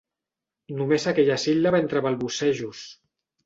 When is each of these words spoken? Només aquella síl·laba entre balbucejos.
Només 0.79 1.05
aquella 1.11 1.39
síl·laba 1.45 1.85
entre 1.85 2.05
balbucejos. 2.09 2.85